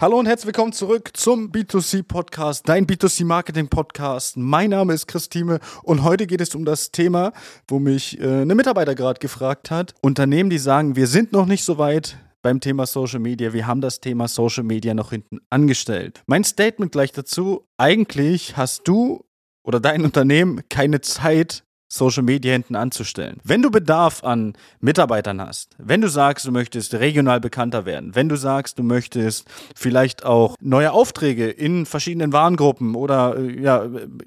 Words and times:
Hallo 0.00 0.18
und 0.18 0.24
herzlich 0.24 0.46
willkommen 0.46 0.72
zurück 0.72 1.10
zum 1.12 1.52
B2C 1.52 2.02
Podcast, 2.02 2.66
dein 2.66 2.86
B2C 2.86 3.26
Marketing 3.26 3.68
Podcast. 3.68 4.38
Mein 4.38 4.70
Name 4.70 4.94
ist 4.94 5.06
Christine 5.06 5.60
und 5.82 6.04
heute 6.04 6.26
geht 6.26 6.40
es 6.40 6.54
um 6.54 6.64
das 6.64 6.90
Thema, 6.90 7.34
wo 7.68 7.78
mich 7.78 8.18
äh, 8.18 8.24
eine 8.24 8.54
Mitarbeiter 8.54 8.94
gerade 8.94 9.18
gefragt 9.18 9.70
hat. 9.70 9.92
Unternehmen, 10.00 10.48
die 10.48 10.56
sagen, 10.56 10.96
wir 10.96 11.06
sind 11.06 11.32
noch 11.32 11.44
nicht 11.44 11.64
so 11.64 11.76
weit 11.76 12.16
beim 12.40 12.60
Thema 12.60 12.86
Social 12.86 13.20
Media, 13.20 13.52
wir 13.52 13.66
haben 13.66 13.82
das 13.82 14.00
Thema 14.00 14.26
Social 14.26 14.64
Media 14.64 14.94
noch 14.94 15.10
hinten 15.10 15.40
angestellt. 15.50 16.22
Mein 16.24 16.44
Statement 16.44 16.92
gleich 16.92 17.12
dazu, 17.12 17.68
eigentlich 17.76 18.56
hast 18.56 18.88
du 18.88 19.26
oder 19.64 19.80
dein 19.80 20.06
Unternehmen 20.06 20.62
keine 20.70 21.02
Zeit, 21.02 21.62
Social 21.92 22.22
Media 22.22 22.52
hinten 22.52 22.76
anzustellen. 22.76 23.38
Wenn 23.42 23.62
du 23.62 23.70
Bedarf 23.70 24.22
an 24.22 24.54
Mitarbeitern 24.80 25.40
hast, 25.40 25.74
wenn 25.76 26.00
du 26.00 26.08
sagst, 26.08 26.46
du 26.46 26.52
möchtest 26.52 26.94
regional 26.94 27.40
bekannter 27.40 27.84
werden, 27.84 28.14
wenn 28.14 28.28
du 28.28 28.36
sagst, 28.36 28.78
du 28.78 28.84
möchtest 28.84 29.48
vielleicht 29.74 30.24
auch 30.24 30.54
neue 30.60 30.92
Aufträge 30.92 31.50
in 31.50 31.86
verschiedenen 31.86 32.32
Warengruppen 32.32 32.94
oder 32.94 33.36
äh, 33.36 33.60
ja, 33.60 33.86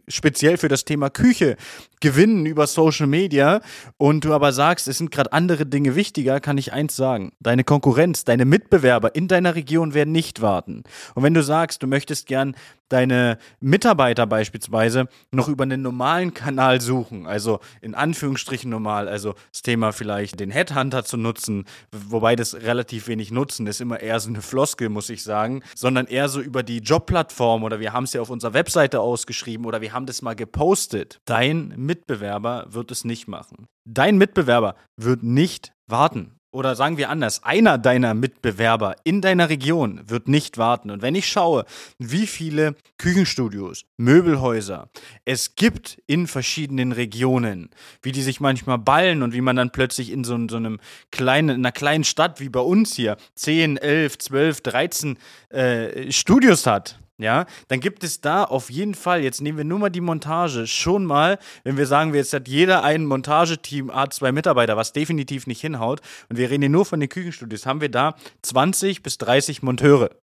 speziell 0.09 0.57
für 0.57 0.67
das 0.67 0.83
Thema 0.83 1.09
Küche 1.09 1.55
gewinnen 2.03 2.45
über 2.45 2.67
Social 2.67 3.07
Media 3.07 3.61
und 3.95 4.25
du 4.25 4.33
aber 4.33 4.51
sagst, 4.51 4.89
es 4.89 4.97
sind 4.97 5.09
gerade 5.09 5.31
andere 5.31 5.65
Dinge 5.65 5.95
wichtiger, 5.95 6.41
kann 6.41 6.57
ich 6.57 6.73
eins 6.73 6.97
sagen. 6.97 7.31
Deine 7.39 7.63
Konkurrenz, 7.63 8.25
deine 8.25 8.43
Mitbewerber 8.43 9.15
in 9.15 9.29
deiner 9.29 9.55
Region 9.55 9.93
werden 9.93 10.11
nicht 10.11 10.41
warten. 10.41 10.83
Und 11.15 11.23
wenn 11.23 11.33
du 11.33 11.41
sagst, 11.41 11.81
du 11.81 11.87
möchtest 11.87 12.27
gern 12.27 12.55
deine 12.89 13.39
Mitarbeiter 13.59 14.27
beispielsweise 14.27 15.07
noch 15.31 15.47
über 15.47 15.63
einen 15.63 15.81
normalen 15.81 16.33
Kanal 16.33 16.79
suchen, 16.79 17.25
also 17.25 17.59
in 17.81 17.95
Anführungsstrichen 17.95 18.69
normal, 18.69 19.07
also 19.07 19.33
das 19.51 19.63
Thema 19.63 19.91
vielleicht 19.93 20.39
den 20.39 20.51
Headhunter 20.51 21.03
zu 21.03 21.17
nutzen, 21.17 21.65
wobei 21.91 22.35
das 22.35 22.53
relativ 22.53 23.07
wenig 23.07 23.31
nutzen 23.31 23.65
ist, 23.65 23.81
immer 23.81 23.99
eher 23.99 24.19
so 24.19 24.29
eine 24.29 24.41
Floskel, 24.41 24.89
muss 24.89 25.09
ich 25.09 25.23
sagen, 25.23 25.63
sondern 25.75 26.05
eher 26.05 26.29
so 26.29 26.39
über 26.39 26.61
die 26.61 26.79
Jobplattform 26.79 27.63
oder 27.63 27.79
wir 27.79 27.93
haben 27.93 28.03
es 28.03 28.13
ja 28.13 28.21
auf 28.21 28.29
unserer 28.29 28.53
Webseite 28.53 28.99
ausgeschrieben 28.99 29.65
oder 29.65 29.81
wir 29.81 29.93
haben 29.93 30.05
das 30.05 30.21
mal 30.21 30.35
gepostet. 30.35 31.19
Dein 31.25 31.73
Mitarbeiter 31.77 31.92
Mitbewerber 31.93 32.65
wird 32.69 32.89
es 32.89 33.05
nicht 33.05 33.27
machen. 33.27 33.67
Dein 33.85 34.17
Mitbewerber 34.17 34.75
wird 34.97 35.21
nicht 35.21 35.73
warten. 35.85 36.39
Oder 36.51 36.75
sagen 36.75 36.97
wir 36.97 37.09
anders, 37.09 37.43
einer 37.43 37.77
deiner 37.77 38.15
Mitbewerber 38.15 38.95
in 39.03 39.21
deiner 39.21 39.49
Region 39.49 40.01
wird 40.07 40.27
nicht 40.27 40.57
warten. 40.57 40.89
Und 40.89 41.03
wenn 41.03 41.13
ich 41.13 41.27
schaue, 41.27 41.65
wie 41.99 42.25
viele 42.25 42.75
Küchenstudios, 42.97 43.85
Möbelhäuser 43.97 44.89
es 45.25 45.55
gibt 45.55 46.01
in 46.07 46.25
verschiedenen 46.25 46.91
Regionen, 46.91 47.69
wie 48.01 48.11
die 48.11 48.21
sich 48.23 48.39
manchmal 48.39 48.79
ballen 48.79 49.21
und 49.21 49.33
wie 49.33 49.41
man 49.41 49.55
dann 49.55 49.71
plötzlich 49.71 50.11
in 50.11 50.23
so, 50.23 50.37
so 50.47 50.57
einem 50.57 50.79
kleinen, 51.11 51.49
in 51.49 51.55
einer 51.57 51.71
kleinen 51.71 52.03
Stadt 52.03 52.39
wie 52.39 52.49
bei 52.49 52.59
uns 52.59 52.95
hier 52.95 53.17
10, 53.35 53.77
11, 53.77 54.17
12, 54.17 54.61
13 54.61 55.17
äh, 55.49 56.11
Studios 56.11 56.65
hat, 56.65 56.99
ja, 57.23 57.45
dann 57.69 57.79
gibt 57.79 58.03
es 58.03 58.21
da 58.21 58.43
auf 58.43 58.69
jeden 58.69 58.93
Fall, 58.93 59.21
jetzt 59.23 59.41
nehmen 59.41 59.57
wir 59.57 59.65
nur 59.65 59.79
mal 59.79 59.89
die 59.89 60.01
Montage, 60.01 60.67
schon 60.67 61.05
mal, 61.05 61.39
wenn 61.63 61.77
wir 61.77 61.87
sagen, 61.87 62.13
jetzt 62.13 62.33
hat 62.33 62.47
jeder 62.47 62.83
ein 62.83 63.05
Montageteam, 63.05 63.89
A2 63.89 64.31
Mitarbeiter, 64.31 64.77
was 64.77 64.93
definitiv 64.93 65.47
nicht 65.47 65.61
hinhaut, 65.61 66.01
und 66.29 66.37
wir 66.37 66.49
reden 66.49 66.61
hier 66.61 66.69
nur 66.69 66.85
von 66.85 66.99
den 66.99 67.09
Küchenstudios, 67.09 67.65
haben 67.65 67.81
wir 67.81 67.89
da 67.89 68.15
20 68.43 69.01
bis 69.01 69.17
30 69.17 69.63
Monteure. 69.63 70.22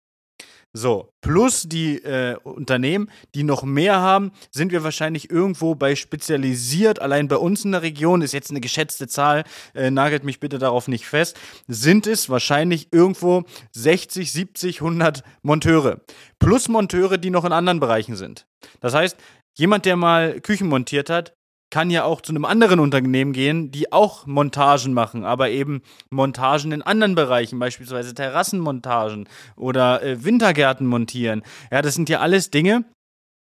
So, 0.71 1.13
plus 1.21 1.63
die 1.63 1.97
äh, 2.03 2.35
Unternehmen, 2.43 3.09
die 3.33 3.41
noch 3.41 3.63
mehr 3.63 4.01
haben, 4.01 4.31
sind 4.51 4.71
wir 4.71 4.83
wahrscheinlich 4.83 5.31
irgendwo 5.31 5.73
bei 5.73 5.95
spezialisiert. 5.95 7.01
Allein 7.01 7.27
bei 7.27 7.37
uns 7.37 7.65
in 7.65 7.71
der 7.71 7.81
Region 7.81 8.21
ist 8.21 8.33
jetzt 8.33 8.51
eine 8.51 8.61
geschätzte 8.61 9.07
Zahl, 9.07 9.45
äh, 9.73 9.89
nagelt 9.89 10.23
mich 10.23 10.39
bitte 10.39 10.59
darauf 10.59 10.87
nicht 10.87 11.07
fest, 11.07 11.39
sind 11.67 12.05
es 12.05 12.29
wahrscheinlich 12.29 12.93
irgendwo 12.93 13.45
60, 13.71 14.31
70, 14.31 14.81
100 14.81 15.23
Monteure. 15.41 16.01
Plus 16.37 16.67
Monteure, 16.67 17.17
die 17.17 17.31
noch 17.31 17.45
in 17.45 17.51
anderen 17.51 17.79
Bereichen 17.79 18.15
sind. 18.15 18.45
Das 18.79 18.93
heißt, 18.93 19.17
jemand, 19.55 19.85
der 19.85 19.95
mal 19.95 20.39
Küchen 20.39 20.67
montiert 20.67 21.09
hat, 21.09 21.33
kann 21.69 21.89
ja 21.89 22.03
auch 22.03 22.21
zu 22.21 22.31
einem 22.31 22.45
anderen 22.45 22.79
Unternehmen 22.79 23.33
gehen, 23.33 23.71
die 23.71 23.91
auch 23.91 24.25
Montagen 24.25 24.93
machen, 24.93 25.23
aber 25.23 25.49
eben 25.49 25.81
Montagen 26.09 26.71
in 26.71 26.81
anderen 26.81 27.15
Bereichen, 27.15 27.59
beispielsweise 27.59 28.13
Terrassenmontagen 28.13 29.27
oder 29.55 30.01
äh, 30.03 30.23
Wintergärten 30.23 30.87
montieren. 30.87 31.43
Ja, 31.71 31.81
das 31.81 31.95
sind 31.95 32.09
ja 32.09 32.19
alles 32.19 32.49
Dinge, 32.49 32.85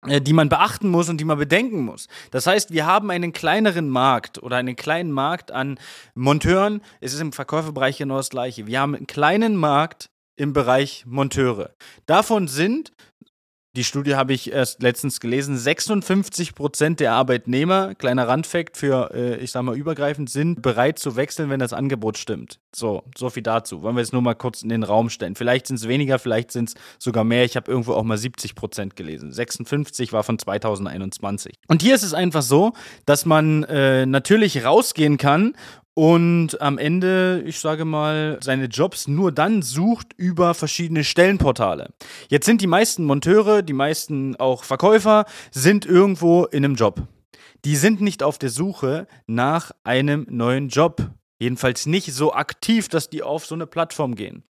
äh, 0.07 0.21
die 0.21 0.33
man 0.33 0.49
beachten 0.49 0.89
muss 0.89 1.09
und 1.09 1.19
die 1.19 1.25
man 1.25 1.39
bedenken 1.39 1.85
muss. 1.85 2.09
Das 2.31 2.47
heißt, 2.47 2.73
wir 2.73 2.87
haben 2.87 3.11
einen 3.11 3.33
kleineren 3.33 3.89
Markt 3.89 4.43
oder 4.43 4.57
einen 4.57 4.77
kleinen 4.77 5.13
Markt 5.13 5.53
an 5.53 5.79
Monteuren. 6.15 6.83
Es 7.01 7.13
ist 7.13 7.21
im 7.21 7.33
Verkäuferbereich 7.33 7.99
genau 7.99 8.17
das 8.17 8.31
gleiche. 8.31 8.67
Wir 8.67 8.81
haben 8.81 8.95
einen 8.95 9.07
kleinen 9.07 9.57
Markt 9.57 10.11
im 10.37 10.53
Bereich 10.53 11.05
Monteure. 11.07 11.75
Davon 12.07 12.49
sind 12.49 12.93
die 13.77 13.85
Studie 13.85 14.17
habe 14.17 14.33
ich 14.33 14.51
erst 14.51 14.83
letztens 14.83 15.21
gelesen. 15.21 15.57
56 15.57 16.57
Prozent 16.57 16.99
der 16.99 17.13
Arbeitnehmer, 17.13 17.95
kleiner 17.95 18.27
Randfakt 18.27 18.77
für, 18.77 19.13
äh, 19.15 19.37
ich 19.37 19.53
sag 19.53 19.63
mal, 19.63 19.77
übergreifend, 19.77 20.29
sind 20.29 20.61
bereit 20.61 20.99
zu 20.99 21.15
wechseln, 21.15 21.51
wenn 21.51 21.61
das 21.61 21.73
Angebot 21.73 22.19
stimmt. 22.19 22.59
So, 22.75 23.05
so 23.17 23.31
viel 23.31 23.45
dazu. 23.45 23.83
Wollen 23.83 23.95
wir 23.95 24.01
jetzt 24.01 24.13
nur 24.13 24.23
mal 24.23 24.35
kurz 24.35 24.63
in 24.63 24.71
den 24.71 24.83
Raum 24.83 25.09
stellen. 25.09 25.37
Vielleicht 25.37 25.69
sind 25.69 25.77
es 25.77 25.87
weniger, 25.87 26.19
vielleicht 26.19 26.51
sind 26.51 26.71
es 26.71 26.75
sogar 26.99 27.23
mehr. 27.23 27.45
Ich 27.45 27.55
habe 27.55 27.71
irgendwo 27.71 27.93
auch 27.93 28.03
mal 28.03 28.19
70 28.19 28.57
Prozent 28.57 28.97
gelesen. 28.97 29.33
56 29.33 30.13
war 30.13 30.25
von 30.25 30.37
2021. 30.37 31.55
Und 31.69 31.81
hier 31.81 31.95
ist 31.95 32.03
es 32.03 32.13
einfach 32.13 32.43
so, 32.43 32.73
dass 33.07 33.25
man 33.25 33.63
äh, 33.65 34.05
natürlich 34.05 34.65
rausgehen 34.65 35.17
kann 35.17 35.55
und 36.01 36.63
am 36.63 36.79
Ende, 36.79 37.43
ich 37.45 37.59
sage 37.59 37.85
mal, 37.85 38.39
seine 38.41 38.65
Jobs 38.65 39.07
nur 39.07 39.33
dann 39.33 39.61
sucht 39.61 40.15
über 40.17 40.55
verschiedene 40.55 41.05
Stellenportale. 41.05 41.91
Jetzt 42.31 42.47
sind 42.47 42.63
die 42.63 42.67
meisten 42.67 43.05
Monteure, 43.05 43.61
die 43.61 43.75
meisten 43.75 44.35
auch 44.37 44.65
Verkäufer, 44.65 45.27
sind 45.51 45.85
irgendwo 45.85 46.47
in 46.47 46.65
einem 46.65 46.75
Job. 46.75 47.03
Die 47.67 47.77
sind 47.77 48.01
nicht 48.01 48.23
auf 48.23 48.39
der 48.39 48.49
Suche 48.49 49.09
nach 49.27 49.73
einem 49.85 50.27
neuen 50.31 50.71
Job. 50.71 51.11
Jedenfalls 51.39 51.85
nicht 51.85 52.15
so 52.15 52.33
aktiv, 52.33 52.89
dass 52.89 53.11
die 53.11 53.23
auf 53.23 53.45
so 53.45 53.55
eine 53.55 53.67
Plattform 53.67 54.15
gehen. 54.15 54.45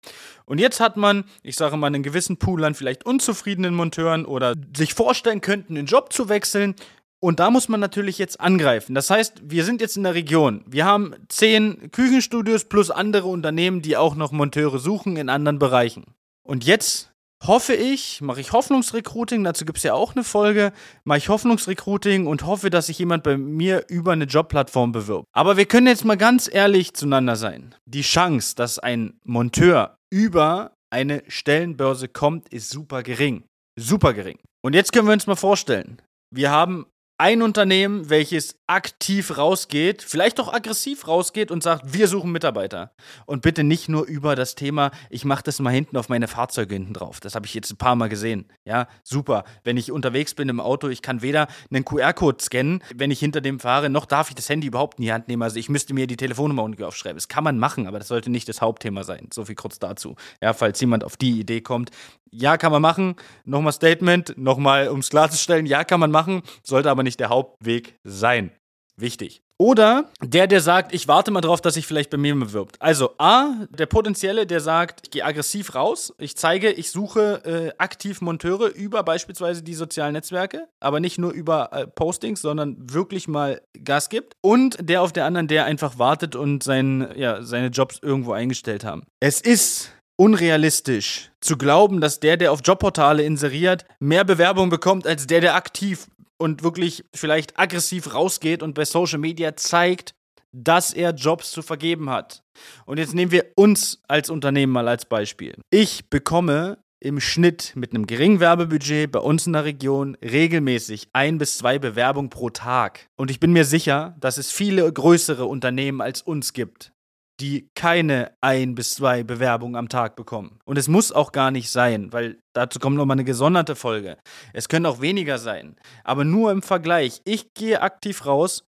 Und 0.44 0.58
jetzt 0.58 0.78
hat 0.78 0.96
man, 0.96 1.24
ich 1.42 1.56
sage 1.56 1.76
mal, 1.76 1.88
einen 1.88 2.04
gewissen 2.04 2.36
Pool 2.36 2.64
an 2.64 2.74
vielleicht 2.74 3.04
unzufriedenen 3.04 3.74
Monteuren 3.74 4.24
oder 4.24 4.54
sich 4.76 4.94
vorstellen 4.94 5.40
könnten, 5.40 5.74
den 5.74 5.86
Job 5.86 6.12
zu 6.12 6.28
wechseln, 6.28 6.76
und 7.20 7.38
da 7.38 7.50
muss 7.50 7.68
man 7.68 7.80
natürlich 7.80 8.18
jetzt 8.18 8.40
angreifen. 8.40 8.94
Das 8.94 9.10
heißt, 9.10 9.42
wir 9.44 9.64
sind 9.64 9.80
jetzt 9.80 9.96
in 9.96 10.04
der 10.04 10.14
Region. 10.14 10.64
Wir 10.66 10.86
haben 10.86 11.14
zehn 11.28 11.90
Küchenstudios 11.90 12.64
plus 12.64 12.90
andere 12.90 13.28
Unternehmen, 13.28 13.82
die 13.82 13.96
auch 13.96 14.14
noch 14.14 14.32
Monteure 14.32 14.78
suchen 14.78 15.16
in 15.16 15.28
anderen 15.28 15.58
Bereichen. 15.58 16.04
Und 16.42 16.64
jetzt 16.64 17.12
hoffe 17.46 17.74
ich, 17.74 18.20
mache 18.20 18.40
ich 18.40 18.52
Hoffnungsrecruiting, 18.52 19.44
dazu 19.44 19.64
gibt 19.64 19.78
es 19.78 19.84
ja 19.84 19.94
auch 19.94 20.14
eine 20.14 20.24
Folge, 20.24 20.72
mache 21.04 21.18
ich 21.18 21.28
Hoffnungsrecruiting 21.28 22.26
und 22.26 22.44
hoffe, 22.44 22.70
dass 22.70 22.86
sich 22.86 22.98
jemand 22.98 23.22
bei 23.22 23.36
mir 23.36 23.84
über 23.88 24.12
eine 24.12 24.24
Jobplattform 24.24 24.92
bewirbt. 24.92 25.26
Aber 25.32 25.56
wir 25.56 25.66
können 25.66 25.86
jetzt 25.86 26.04
mal 26.04 26.16
ganz 26.16 26.52
ehrlich 26.52 26.94
zueinander 26.94 27.36
sein. 27.36 27.74
Die 27.86 28.02
Chance, 28.02 28.56
dass 28.56 28.78
ein 28.78 29.18
Monteur 29.24 29.96
über 30.10 30.72
eine 30.90 31.22
Stellenbörse 31.28 32.08
kommt, 32.08 32.48
ist 32.52 32.70
super 32.70 33.02
gering. 33.02 33.44
Super 33.78 34.12
gering. 34.12 34.38
Und 34.62 34.74
jetzt 34.74 34.92
können 34.92 35.06
wir 35.06 35.14
uns 35.14 35.26
mal 35.26 35.36
vorstellen, 35.36 36.02
wir 36.30 36.50
haben 36.50 36.86
ein 37.20 37.42
Unternehmen, 37.42 38.08
welches 38.08 38.56
aktiv 38.66 39.36
rausgeht, 39.36 40.02
vielleicht 40.02 40.40
auch 40.40 40.50
aggressiv 40.50 41.06
rausgeht 41.06 41.50
und 41.50 41.62
sagt, 41.62 41.92
wir 41.92 42.08
suchen 42.08 42.32
Mitarbeiter. 42.32 42.92
Und 43.26 43.42
bitte 43.42 43.62
nicht 43.62 43.90
nur 43.90 44.06
über 44.06 44.36
das 44.36 44.54
Thema, 44.54 44.90
ich 45.10 45.26
mache 45.26 45.42
das 45.42 45.58
mal 45.58 45.68
hinten 45.68 45.98
auf 45.98 46.08
meine 46.08 46.28
Fahrzeuge 46.28 46.76
hinten 46.76 46.94
drauf. 46.94 47.20
Das 47.20 47.34
habe 47.34 47.44
ich 47.44 47.52
jetzt 47.52 47.70
ein 47.72 47.76
paar 47.76 47.94
Mal 47.94 48.08
gesehen. 48.08 48.46
Ja, 48.64 48.88
super. 49.02 49.44
Wenn 49.64 49.76
ich 49.76 49.92
unterwegs 49.92 50.32
bin 50.32 50.48
im 50.48 50.60
Auto, 50.60 50.88
ich 50.88 51.02
kann 51.02 51.20
weder 51.20 51.48
einen 51.70 51.84
QR-Code 51.84 52.42
scannen, 52.42 52.82
wenn 52.94 53.10
ich 53.10 53.20
hinter 53.20 53.42
dem 53.42 53.60
fahre, 53.60 53.90
noch 53.90 54.06
darf 54.06 54.30
ich 54.30 54.34
das 54.34 54.48
Handy 54.48 54.68
überhaupt 54.68 54.98
in 54.98 55.04
die 55.04 55.12
Hand 55.12 55.28
nehmen. 55.28 55.42
Also 55.42 55.58
ich 55.58 55.68
müsste 55.68 55.92
mir 55.92 56.06
die 56.06 56.16
Telefonnummer 56.16 56.62
irgendwie 56.62 56.84
aufschreiben. 56.84 57.18
Das 57.18 57.28
kann 57.28 57.44
man 57.44 57.58
machen, 57.58 57.86
aber 57.86 57.98
das 57.98 58.08
sollte 58.08 58.30
nicht 58.30 58.48
das 58.48 58.62
Hauptthema 58.62 59.04
sein. 59.04 59.28
So 59.30 59.44
viel 59.44 59.56
kurz 59.56 59.78
dazu. 59.78 60.14
Ja, 60.40 60.54
falls 60.54 60.80
jemand 60.80 61.04
auf 61.04 61.18
die 61.18 61.40
Idee 61.40 61.60
kommt, 61.60 61.90
ja, 62.32 62.56
kann 62.56 62.70
man 62.70 62.80
machen. 62.80 63.16
Nochmal 63.44 63.72
Statement, 63.72 64.34
nochmal, 64.38 64.88
um 64.88 65.00
es 65.00 65.10
klarzustellen, 65.10 65.66
ja, 65.66 65.82
kann 65.82 65.98
man 65.98 66.12
machen, 66.12 66.42
sollte 66.62 66.88
aber 66.90 67.02
nicht 67.02 67.09
der 67.16 67.28
Hauptweg 67.28 67.96
sein. 68.04 68.52
Wichtig. 68.96 69.42
Oder 69.60 70.06
der, 70.22 70.46
der 70.46 70.62
sagt, 70.62 70.94
ich 70.94 71.06
warte 71.06 71.30
mal 71.30 71.42
drauf, 71.42 71.60
dass 71.60 71.74
sich 71.74 71.86
vielleicht 71.86 72.08
bei 72.08 72.16
mir 72.16 72.34
bewirbt. 72.34 72.76
Also 72.80 73.10
A, 73.18 73.66
der 73.68 73.84
Potenzielle, 73.84 74.46
der 74.46 74.60
sagt, 74.60 75.00
ich 75.04 75.10
gehe 75.10 75.22
aggressiv 75.22 75.74
raus, 75.74 76.14
ich 76.16 76.34
zeige, 76.34 76.70
ich 76.70 76.90
suche 76.90 77.42
äh, 77.44 77.72
aktiv 77.76 78.22
Monteure 78.22 78.68
über 78.68 79.02
beispielsweise 79.02 79.62
die 79.62 79.74
sozialen 79.74 80.14
Netzwerke, 80.14 80.66
aber 80.80 80.98
nicht 80.98 81.18
nur 81.18 81.32
über 81.32 81.74
äh, 81.74 81.86
Postings, 81.86 82.40
sondern 82.40 82.76
wirklich 82.90 83.28
mal 83.28 83.60
Gas 83.84 84.08
gibt. 84.08 84.34
Und 84.40 84.78
der 84.80 85.02
auf 85.02 85.12
der 85.12 85.26
anderen, 85.26 85.46
der 85.46 85.66
einfach 85.66 85.98
wartet 85.98 86.36
und 86.36 86.62
sein, 86.62 87.08
ja, 87.14 87.42
seine 87.42 87.68
Jobs 87.68 87.98
irgendwo 88.00 88.32
eingestellt 88.32 88.84
haben. 88.84 89.02
Es 89.20 89.42
ist 89.42 89.92
unrealistisch 90.16 91.32
zu 91.42 91.58
glauben, 91.58 92.00
dass 92.00 92.18
der, 92.18 92.38
der 92.38 92.52
auf 92.52 92.60
Jobportale 92.64 93.22
inseriert, 93.24 93.84
mehr 93.98 94.24
Bewerbung 94.24 94.70
bekommt 94.70 95.06
als 95.06 95.26
der, 95.26 95.42
der 95.42 95.54
aktiv 95.54 96.06
und 96.40 96.62
wirklich 96.62 97.04
vielleicht 97.14 97.58
aggressiv 97.58 98.14
rausgeht 98.14 98.62
und 98.62 98.74
bei 98.74 98.84
Social 98.84 99.18
Media 99.18 99.56
zeigt, 99.56 100.14
dass 100.52 100.92
er 100.92 101.12
Jobs 101.12 101.50
zu 101.50 101.62
vergeben 101.62 102.10
hat. 102.10 102.42
Und 102.86 102.98
jetzt 102.98 103.14
nehmen 103.14 103.30
wir 103.30 103.46
uns 103.54 104.02
als 104.08 104.30
Unternehmen 104.30 104.72
mal 104.72 104.88
als 104.88 105.04
Beispiel. 105.04 105.54
Ich 105.70 106.08
bekomme 106.10 106.78
im 106.98 107.20
Schnitt 107.20 107.72
mit 107.76 107.94
einem 107.94 108.06
geringen 108.06 108.40
Werbebudget 108.40 109.10
bei 109.10 109.20
uns 109.20 109.46
in 109.46 109.54
der 109.54 109.64
Region 109.64 110.16
regelmäßig 110.22 111.08
ein 111.12 111.38
bis 111.38 111.58
zwei 111.58 111.78
Bewerbungen 111.78 112.30
pro 112.30 112.50
Tag. 112.50 113.08
Und 113.16 113.30
ich 113.30 113.40
bin 113.40 113.52
mir 113.52 113.64
sicher, 113.64 114.16
dass 114.20 114.36
es 114.36 114.50
viele 114.50 114.90
größere 114.92 115.46
Unternehmen 115.46 116.00
als 116.00 116.20
uns 116.20 116.52
gibt, 116.52 116.92
die 117.40 117.70
keine 117.74 118.32
ein 118.40 118.74
bis 118.74 118.94
zwei 118.94 119.22
Bewerbungen 119.22 119.76
am 119.76 119.88
Tag 119.88 120.14
bekommen. 120.16 120.58
Und 120.64 120.76
es 120.76 120.88
muss 120.88 121.10
auch 121.10 121.32
gar 121.32 121.50
nicht 121.50 121.70
sein, 121.70 122.12
weil 122.12 122.38
dazu 122.52 122.78
kommt 122.78 122.96
nochmal 122.96 123.14
eine 123.14 123.24
gesonderte 123.24 123.76
Folge. 123.76 124.18
Es 124.52 124.68
können 124.68 124.86
auch 124.86 125.00
weniger 125.00 125.38
sein. 125.38 125.76
Aber 126.04 126.24
nur 126.24 126.52
im 126.52 126.62
Vergleich. 126.62 127.22
Ich 127.24 127.54
gehe 127.54 127.82
aktiv 127.82 128.26
raus. 128.26 128.64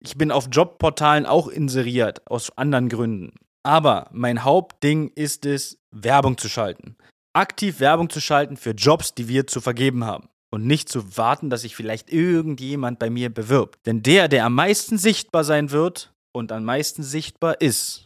Ich 0.00 0.16
bin 0.16 0.30
auf 0.30 0.48
Jobportalen 0.50 1.24
auch 1.24 1.48
inseriert, 1.48 2.28
aus 2.30 2.56
anderen 2.56 2.88
Gründen. 2.88 3.34
Aber 3.62 4.08
mein 4.12 4.44
Hauptding 4.44 5.10
ist 5.14 5.46
es, 5.46 5.78
Werbung 5.90 6.38
zu 6.38 6.48
schalten. 6.48 6.96
Aktiv 7.32 7.80
Werbung 7.80 8.10
zu 8.10 8.20
schalten 8.20 8.56
für 8.56 8.70
Jobs, 8.70 9.14
die 9.14 9.28
wir 9.28 9.46
zu 9.46 9.60
vergeben 9.60 10.04
haben. 10.04 10.28
Und 10.50 10.66
nicht 10.66 10.88
zu 10.88 11.16
warten, 11.16 11.50
dass 11.50 11.62
sich 11.62 11.74
vielleicht 11.74 12.12
irgendjemand 12.12 12.98
bei 12.98 13.10
mir 13.10 13.32
bewirbt. 13.32 13.84
Denn 13.84 14.02
der, 14.02 14.28
der 14.28 14.44
am 14.44 14.54
meisten 14.54 14.96
sichtbar 14.96 15.44
sein 15.44 15.70
wird 15.70 16.12
und 16.32 16.52
am 16.52 16.64
meisten 16.64 17.02
sichtbar 17.02 17.60
ist, 17.60 18.05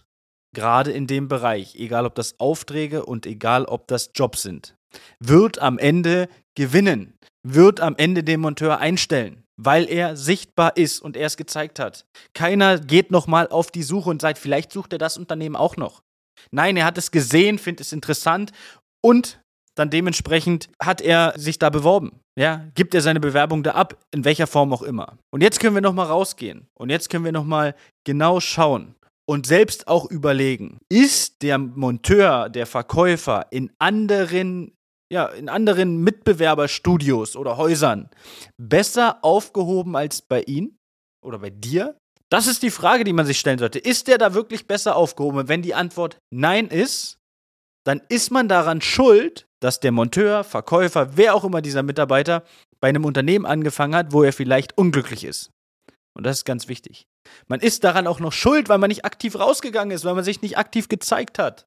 gerade 0.54 0.90
in 0.90 1.06
dem 1.06 1.28
Bereich, 1.28 1.74
egal 1.76 2.06
ob 2.06 2.14
das 2.14 2.38
Aufträge 2.38 3.04
und 3.04 3.26
egal 3.26 3.64
ob 3.64 3.86
das 3.86 4.10
Jobs 4.14 4.42
sind, 4.42 4.76
wird 5.18 5.58
am 5.60 5.78
Ende 5.78 6.28
gewinnen, 6.54 7.14
wird 7.42 7.80
am 7.80 7.96
Ende 7.96 8.24
den 8.24 8.40
Monteur 8.40 8.78
einstellen, 8.78 9.44
weil 9.56 9.88
er 9.88 10.16
sichtbar 10.16 10.76
ist 10.76 11.00
und 11.00 11.16
er 11.16 11.26
es 11.26 11.36
gezeigt 11.36 11.78
hat. 11.78 12.06
Keiner 12.34 12.78
geht 12.78 13.10
nochmal 13.10 13.48
auf 13.48 13.70
die 13.70 13.82
Suche 13.82 14.10
und 14.10 14.20
sagt, 14.20 14.38
vielleicht 14.38 14.72
sucht 14.72 14.92
er 14.92 14.98
das 14.98 15.16
Unternehmen 15.16 15.56
auch 15.56 15.76
noch. 15.76 16.02
Nein, 16.50 16.76
er 16.76 16.84
hat 16.84 16.98
es 16.98 17.10
gesehen, 17.10 17.58
findet 17.58 17.86
es 17.86 17.92
interessant 17.92 18.52
und 19.02 19.40
dann 19.74 19.90
dementsprechend 19.90 20.68
hat 20.82 21.00
er 21.00 21.32
sich 21.36 21.58
da 21.58 21.70
beworben. 21.70 22.20
Ja, 22.36 22.66
gibt 22.74 22.94
er 22.94 23.00
seine 23.00 23.20
Bewerbung 23.20 23.62
da 23.62 23.72
ab, 23.72 23.98
in 24.10 24.24
welcher 24.24 24.46
Form 24.46 24.72
auch 24.72 24.82
immer. 24.82 25.18
Und 25.30 25.42
jetzt 25.42 25.60
können 25.60 25.74
wir 25.74 25.82
nochmal 25.82 26.06
rausgehen 26.06 26.68
und 26.74 26.90
jetzt 26.90 27.10
können 27.10 27.24
wir 27.24 27.32
nochmal 27.32 27.74
genau 28.04 28.40
schauen, 28.40 28.94
und 29.30 29.46
selbst 29.46 29.86
auch 29.86 30.10
überlegen, 30.10 30.80
ist 30.88 31.42
der 31.42 31.56
Monteur, 31.56 32.48
der 32.48 32.66
Verkäufer 32.66 33.46
in 33.52 33.70
anderen 33.78 34.72
ja, 35.12 35.26
in 35.26 35.48
anderen 35.48 36.02
Mitbewerberstudios 36.02 37.36
oder 37.36 37.56
Häusern 37.56 38.10
besser 38.60 39.24
aufgehoben 39.24 39.94
als 39.94 40.20
bei 40.22 40.42
Ihnen 40.42 40.76
oder 41.24 41.38
bei 41.38 41.50
dir? 41.50 41.96
Das 42.28 42.48
ist 42.48 42.64
die 42.64 42.72
Frage, 42.72 43.04
die 43.04 43.12
man 43.12 43.24
sich 43.24 43.38
stellen 43.38 43.60
sollte. 43.60 43.78
Ist 43.78 44.08
der 44.08 44.18
da 44.18 44.34
wirklich 44.34 44.66
besser 44.66 44.96
aufgehoben? 44.96 45.46
Wenn 45.46 45.62
die 45.62 45.74
Antwort 45.74 46.18
Nein 46.34 46.66
ist, 46.66 47.18
dann 47.86 48.02
ist 48.08 48.32
man 48.32 48.48
daran 48.48 48.80
schuld, 48.80 49.46
dass 49.62 49.78
der 49.78 49.92
Monteur, 49.92 50.42
Verkäufer, 50.42 51.16
wer 51.16 51.36
auch 51.36 51.44
immer 51.44 51.62
dieser 51.62 51.84
Mitarbeiter 51.84 52.42
bei 52.80 52.88
einem 52.88 53.04
Unternehmen 53.04 53.46
angefangen 53.46 53.94
hat, 53.94 54.12
wo 54.12 54.24
er 54.24 54.32
vielleicht 54.32 54.76
unglücklich 54.76 55.22
ist. 55.22 55.50
Und 56.16 56.24
das 56.24 56.38
ist 56.38 56.44
ganz 56.44 56.66
wichtig. 56.66 57.06
Man 57.48 57.60
ist 57.60 57.84
daran 57.84 58.06
auch 58.06 58.20
noch 58.20 58.32
schuld, 58.32 58.68
weil 58.68 58.78
man 58.78 58.88
nicht 58.88 59.04
aktiv 59.04 59.38
rausgegangen 59.38 59.94
ist, 59.94 60.04
weil 60.04 60.14
man 60.14 60.24
sich 60.24 60.42
nicht 60.42 60.58
aktiv 60.58 60.88
gezeigt 60.88 61.38
hat. 61.38 61.66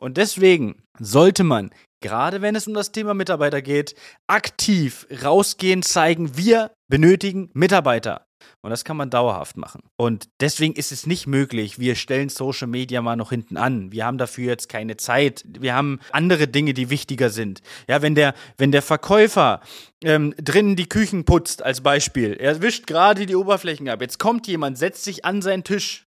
Und 0.00 0.16
deswegen 0.16 0.84
sollte 0.98 1.42
man, 1.42 1.70
gerade 2.00 2.40
wenn 2.40 2.54
es 2.54 2.68
um 2.68 2.74
das 2.74 2.92
Thema 2.92 3.14
Mitarbeiter 3.14 3.62
geht, 3.62 3.96
aktiv 4.28 5.06
rausgehen, 5.24 5.82
zeigen, 5.82 6.36
wir 6.36 6.70
benötigen 6.88 7.50
Mitarbeiter. 7.52 8.27
Und 8.60 8.70
das 8.70 8.84
kann 8.84 8.96
man 8.96 9.10
dauerhaft 9.10 9.56
machen. 9.56 9.82
Und 9.96 10.28
deswegen 10.40 10.74
ist 10.74 10.92
es 10.92 11.06
nicht 11.06 11.26
möglich, 11.26 11.78
wir 11.78 11.94
stellen 11.94 12.28
Social 12.28 12.68
Media 12.68 13.02
mal 13.02 13.16
noch 13.16 13.30
hinten 13.30 13.56
an. 13.56 13.92
Wir 13.92 14.04
haben 14.04 14.18
dafür 14.18 14.46
jetzt 14.46 14.68
keine 14.68 14.96
Zeit. 14.96 15.44
Wir 15.46 15.74
haben 15.74 16.00
andere 16.12 16.48
Dinge, 16.48 16.74
die 16.74 16.90
wichtiger 16.90 17.30
sind. 17.30 17.62
Ja, 17.88 18.02
wenn 18.02 18.14
der, 18.14 18.34
wenn 18.56 18.72
der 18.72 18.82
Verkäufer 18.82 19.60
ähm, 20.02 20.34
drinnen 20.36 20.76
die 20.76 20.88
Küchen 20.88 21.24
putzt, 21.24 21.62
als 21.62 21.80
Beispiel, 21.80 22.34
er 22.34 22.62
wischt 22.62 22.86
gerade 22.86 23.26
die 23.26 23.36
Oberflächen 23.36 23.88
ab. 23.88 24.00
Jetzt 24.00 24.18
kommt 24.18 24.46
jemand, 24.46 24.78
setzt 24.78 25.04
sich 25.04 25.24
an 25.24 25.42
seinen 25.42 25.64
Tisch. 25.64 26.06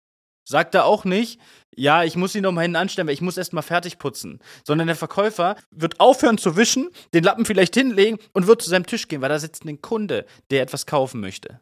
Sagt 0.44 0.74
er 0.74 0.86
auch 0.86 1.04
nicht, 1.04 1.40
ja, 1.74 2.04
ich 2.04 2.16
muss 2.16 2.34
ihn 2.34 2.42
noch 2.42 2.52
mal 2.52 2.62
hinten 2.62 2.76
anstellen, 2.76 3.06
weil 3.06 3.14
ich 3.14 3.20
muss 3.20 3.36
erst 3.36 3.52
mal 3.52 3.62
fertig 3.62 3.98
putzen. 3.98 4.40
Sondern 4.64 4.88
der 4.88 4.96
Verkäufer 4.96 5.56
wird 5.70 6.00
aufhören 6.00 6.36
zu 6.36 6.56
wischen, 6.56 6.90
den 7.14 7.24
Lappen 7.24 7.44
vielleicht 7.44 7.74
hinlegen 7.74 8.18
und 8.32 8.46
wird 8.46 8.60
zu 8.60 8.68
seinem 8.68 8.86
Tisch 8.86 9.08
gehen, 9.08 9.22
weil 9.22 9.28
da 9.28 9.38
sitzt 9.38 9.64
ein 9.64 9.80
Kunde, 9.80 10.26
der 10.50 10.62
etwas 10.62 10.86
kaufen 10.86 11.20
möchte. 11.20 11.60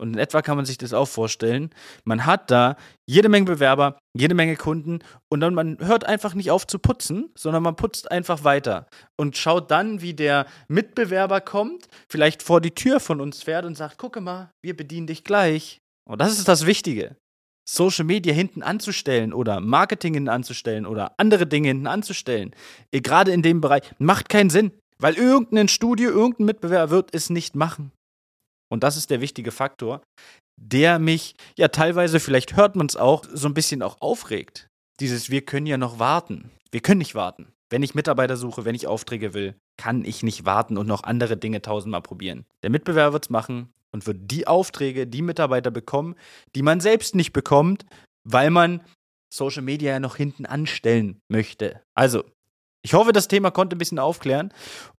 Und 0.00 0.14
in 0.14 0.18
etwa 0.18 0.42
kann 0.42 0.56
man 0.56 0.64
sich 0.64 0.78
das 0.78 0.92
auch 0.92 1.06
vorstellen. 1.06 1.70
Man 2.04 2.24
hat 2.24 2.50
da 2.50 2.76
jede 3.06 3.28
Menge 3.28 3.44
Bewerber, 3.46 3.98
jede 4.14 4.34
Menge 4.34 4.56
Kunden 4.56 5.00
und 5.28 5.40
dann 5.40 5.54
man 5.54 5.76
hört 5.80 6.04
einfach 6.04 6.34
nicht 6.34 6.50
auf 6.50 6.66
zu 6.66 6.78
putzen, 6.78 7.30
sondern 7.36 7.62
man 7.62 7.76
putzt 7.76 8.10
einfach 8.10 8.44
weiter 8.44 8.86
und 9.16 9.36
schaut 9.36 9.70
dann, 9.70 10.00
wie 10.00 10.14
der 10.14 10.46
Mitbewerber 10.68 11.40
kommt, 11.40 11.88
vielleicht 12.08 12.42
vor 12.42 12.60
die 12.60 12.70
Tür 12.70 12.98
von 12.98 13.20
uns 13.20 13.42
fährt 13.42 13.64
und 13.64 13.76
sagt, 13.76 13.98
gucke 13.98 14.20
mal, 14.20 14.50
wir 14.62 14.76
bedienen 14.76 15.06
dich 15.06 15.22
gleich. 15.22 15.80
Und 16.08 16.20
das 16.20 16.38
ist 16.38 16.48
das 16.48 16.66
Wichtige. 16.66 17.16
Social 17.68 18.04
Media 18.04 18.32
hinten 18.32 18.62
anzustellen 18.62 19.32
oder 19.32 19.60
Marketing 19.60 20.14
hinten 20.14 20.28
anzustellen 20.28 20.86
oder 20.86 21.12
andere 21.18 21.46
Dinge 21.46 21.68
hinten 21.68 21.86
anzustellen, 21.86 22.54
eh, 22.90 23.00
gerade 23.00 23.30
in 23.30 23.42
dem 23.42 23.60
Bereich, 23.60 23.82
macht 23.98 24.28
keinen 24.28 24.50
Sinn, 24.50 24.72
weil 24.98 25.14
irgendein 25.14 25.68
Studio, 25.68 26.10
irgendein 26.10 26.46
Mitbewerber 26.46 26.90
wird 26.90 27.14
es 27.14 27.30
nicht 27.30 27.54
machen. 27.54 27.92
Und 28.70 28.84
das 28.84 28.96
ist 28.96 29.10
der 29.10 29.20
wichtige 29.20 29.50
Faktor, 29.50 30.02
der 30.60 30.98
mich 30.98 31.34
ja 31.58 31.68
teilweise, 31.68 32.20
vielleicht 32.20 32.56
hört 32.56 32.76
man 32.76 32.86
es 32.86 32.96
auch, 32.96 33.24
so 33.32 33.48
ein 33.48 33.54
bisschen 33.54 33.82
auch 33.82 34.00
aufregt. 34.00 34.68
Dieses, 35.00 35.30
wir 35.30 35.42
können 35.42 35.66
ja 35.66 35.78
noch 35.78 35.98
warten. 35.98 36.50
Wir 36.70 36.80
können 36.80 36.98
nicht 36.98 37.14
warten. 37.14 37.52
Wenn 37.70 37.82
ich 37.82 37.94
Mitarbeiter 37.94 38.36
suche, 38.36 38.64
wenn 38.64 38.74
ich 38.74 38.86
Aufträge 38.86 39.32
will, 39.32 39.54
kann 39.76 40.04
ich 40.04 40.22
nicht 40.22 40.44
warten 40.44 40.76
und 40.76 40.86
noch 40.86 41.04
andere 41.04 41.36
Dinge 41.36 41.62
tausendmal 41.62 42.02
probieren. 42.02 42.44
Der 42.62 42.70
Mitbewerber 42.70 43.14
wird 43.14 43.26
es 43.26 43.30
machen 43.30 43.72
und 43.92 44.06
wird 44.06 44.18
die 44.30 44.46
Aufträge, 44.46 45.06
die 45.06 45.22
Mitarbeiter 45.22 45.70
bekommen, 45.70 46.16
die 46.54 46.62
man 46.62 46.80
selbst 46.80 47.14
nicht 47.14 47.32
bekommt, 47.32 47.86
weil 48.24 48.50
man 48.50 48.82
Social 49.32 49.62
Media 49.62 49.92
ja 49.92 50.00
noch 50.00 50.16
hinten 50.16 50.46
anstellen 50.46 51.20
möchte. 51.28 51.80
Also, 51.94 52.24
ich 52.82 52.94
hoffe, 52.94 53.12
das 53.12 53.28
Thema 53.28 53.50
konnte 53.50 53.76
ein 53.76 53.78
bisschen 53.78 53.98
aufklären. 53.98 54.52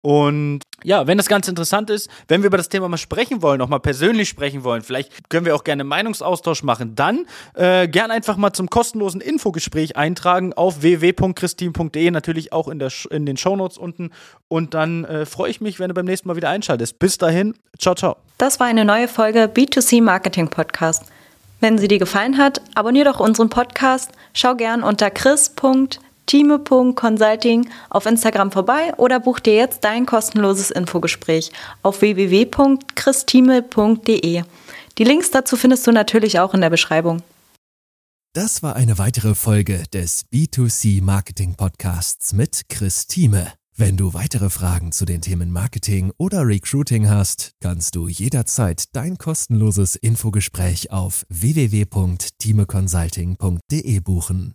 Und 0.02 0.60
ja, 0.82 1.06
wenn 1.06 1.16
das 1.16 1.28
ganz 1.28 1.48
interessant 1.48 1.88
ist, 1.90 2.10
wenn 2.28 2.42
wir 2.42 2.48
über 2.48 2.56
das 2.56 2.68
Thema 2.68 2.88
mal 2.88 2.98
sprechen 2.98 3.42
wollen, 3.42 3.60
auch 3.60 3.68
mal 3.68 3.80
persönlich 3.80 4.28
sprechen 4.28 4.64
wollen, 4.64 4.82
vielleicht 4.82 5.30
können 5.30 5.46
wir 5.46 5.54
auch 5.54 5.64
gerne 5.64 5.84
Meinungsaustausch 5.84 6.62
machen, 6.62 6.94
dann 6.94 7.26
äh, 7.54 7.88
gern 7.88 8.10
einfach 8.10 8.36
mal 8.36 8.52
zum 8.52 8.68
kostenlosen 8.68 9.20
Infogespräch 9.20 9.96
eintragen 9.96 10.52
auf 10.52 10.82
www.christin.de, 10.82 12.10
natürlich 12.10 12.52
auch 12.52 12.68
in, 12.68 12.78
der, 12.78 12.92
in 13.10 13.24
den 13.24 13.36
Shownotes 13.36 13.78
unten. 13.78 14.10
Und 14.48 14.74
dann 14.74 15.04
äh, 15.04 15.24
freue 15.24 15.50
ich 15.50 15.60
mich, 15.60 15.80
wenn 15.80 15.88
du 15.88 15.94
beim 15.94 16.06
nächsten 16.06 16.28
Mal 16.28 16.36
wieder 16.36 16.50
einschaltest. 16.50 16.98
Bis 16.98 17.16
dahin, 17.16 17.54
ciao, 17.78 17.94
ciao. 17.94 18.16
Das 18.36 18.60
war 18.60 18.66
eine 18.66 18.84
neue 18.84 19.08
Folge 19.08 19.44
B2C 19.44 20.02
Marketing 20.02 20.48
Podcast. 20.48 21.04
Wenn 21.60 21.76
sie 21.76 21.88
dir 21.88 21.98
gefallen 21.98 22.38
hat, 22.38 22.62
abonniere 22.74 23.12
doch 23.12 23.20
unseren 23.20 23.50
Podcast, 23.50 24.12
schau 24.32 24.54
gern 24.54 24.82
unter 24.82 25.10
chris.de 25.10 26.09
time.consulting 26.30 27.68
auf 27.90 28.06
Instagram 28.06 28.50
vorbei 28.52 28.94
oder 28.96 29.18
buch 29.18 29.40
dir 29.40 29.56
jetzt 29.56 29.82
dein 29.82 30.06
kostenloses 30.06 30.70
Infogespräch 30.70 31.50
auf 31.82 32.02
www.christime.de. 32.02 34.44
Die 34.98 35.04
Links 35.04 35.32
dazu 35.32 35.56
findest 35.56 35.86
du 35.86 35.92
natürlich 35.92 36.38
auch 36.38 36.52
in 36.54 36.60
der 36.60 36.68
Beschreibung. 36.70 37.22
Das 38.32 38.62
war 38.62 38.76
eine 38.76 38.98
weitere 38.98 39.34
Folge 39.34 39.82
des 39.92 40.24
B2C 40.32 41.02
Marketing 41.02 41.56
Podcasts 41.56 42.32
mit 42.32 42.68
Chris 42.68 43.08
Thieme. 43.08 43.52
Wenn 43.76 43.96
du 43.96 44.14
weitere 44.14 44.50
Fragen 44.50 44.92
zu 44.92 45.04
den 45.04 45.20
Themen 45.22 45.50
Marketing 45.50 46.12
oder 46.16 46.46
Recruiting 46.46 47.08
hast, 47.08 47.54
kannst 47.60 47.96
du 47.96 48.06
jederzeit 48.06 48.94
dein 48.94 49.18
kostenloses 49.18 49.96
Infogespräch 49.96 50.92
auf 50.92 51.26
www.timeconsulting.de 51.28 54.00
buchen. 54.00 54.54